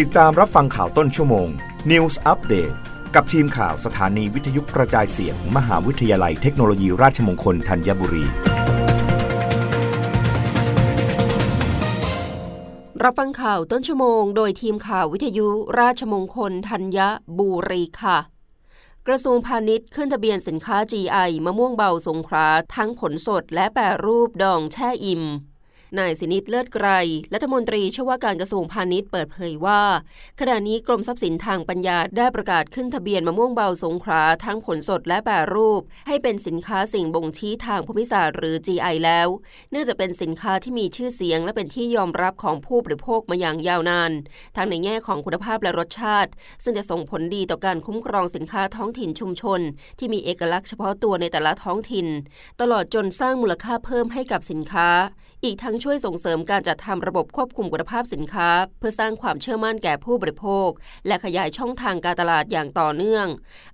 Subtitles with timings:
[0.00, 1.48] ติดตามรับฟังข่าวต้นชั่วโมง
[1.90, 2.74] News Update
[3.14, 8.24] กับทีมข่าวสถานีวิทยุกระจายเสียงมมหาวิทยาลัยเทคโนโลยีราชมงคลธัญบุรี
[13.02, 15.48] รับฟังข่าวต้นชั่วโมง โดยทีมข่าววิทยุ
[15.80, 16.98] ราชมงคลธัญ
[17.38, 18.18] บุรีค่ะ
[19.06, 25.24] กระทรวงพาณิชย์ขึ้นทะเบียนสินค้า GI มะม่วงเบาสงขลาทั้งผลสดและแปรรูปดองแช่อิ่ม
[25.98, 26.88] นายสินิตเลิศไกร
[27.34, 29.82] รัฐมนตรีช่วยว่าการกระทรวงพาณิชย์เปิดเผยว่า
[30.40, 39.28] ขณะนี้กรมทรัพย์สินทางปัญญาได้ประกาศขึ้นทะเบียนมะม่วงเบาสงขลาทั้งผลสดและแปรรูป ให้เป็นสินค้าสิ่งบ่งชี้ทางภูมิศาสตร์หรือ GI แล้ว
[39.70, 44.12] เนื่องจากเป็นสินค้าที่มีชื่อเสียง และเป็นที่ยอมรับของผู้บริโภคมาอย่างยาวนาน
[44.56, 46.30] ทั้งในแง่ของคุณภาพและรสชาติ
[46.64, 49.60] ซึ่งจะส่งผลดีต่อการคุ้มครองสินค้าท้องถิ่นชุมชน
[49.98, 52.06] ที่มีเอกลักษณ์เฉพาะตัวในแต่ละท้องถิ่น
[52.60, 54.88] ตลอดจนสร้างมูลค่าเพิ่มให้กับสินค้า
[55.44, 60.68] อีกทั้งช่วยส่งเสริมการจัดทำระบบควบคุมคุณภาพสินค้า เพื่อสร้างความเชื่อมั่นแก่ผู้บริโภค
[61.06, 63.26] และขยายช่องทางการตลาดอย่างต่อเนื่อง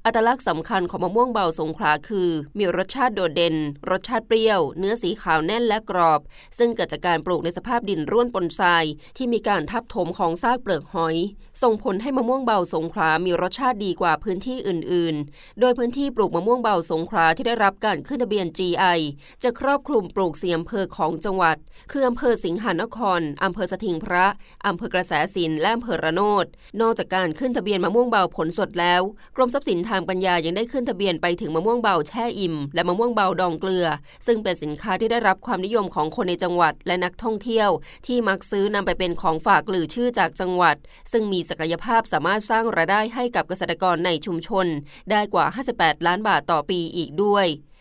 [0.05, 3.57] อัตลักษณ์สำคัญของมะม่วงเบาสงขลาคือ มีรสชาติโดดเด่น
[3.91, 6.21] รสชาติเปรี้ยว เนื้อสีขาวแน่นและกรอบ
[6.59, 8.85] ซึ่งเกิดจากการปลูกในสภาพดินร่วนปนทราย
[9.17, 11.17] ที่มีการทับถมของซากเปลือกหอย
[11.63, 18.99] ส่งผลให้มะม่วงเบาสงขลามีรสชาติดีกว่าพื้นที่อื่น ๆ โดยพื้นที่ปลูกมะม่วงเบาสงขลาที่ได้รับการขึ้นทะเบียน GI
[19.43, 21.57] จะครอบคลุมปลูกเสียอำเภอของจังหวัด
[21.93, 24.27] คืออำเภอสิงหานครอำเภอสถิงพระ
[24.67, 26.47] อำเภอกระแสสินและอำเภอระโนด
[26.81, 29.03] นอกจากการขึ้นทะเบียนมะม่วงเบาผลสดแล้ว
[29.37, 33.87] กรมทรัพย์สินทางปัญญายังได้ขึ้นทะเบียนไปถึงมะม่วงเบาแช่อิ่ม และมะม่วงเบาดองเกลือ
[34.27, 37.71] ซึ่งเป็นสินค้าที่ได้รับความนิยมของคนในจังหวัดและนักท่องเที่ยว
[38.07, 40.77] ที่มักซื้อนำไปเป็นของฝากหรือชื่อจากจังหวัด
[41.13, 44.67] ซึ่งมีศักยภาพสามารถสร้างรายได้ให้กับเกษตรกรในชุมชน
[45.11, 45.47] ได้กว่า
[45.77, 47.47] 58 ล้านบาทต่อปีอีกด้วย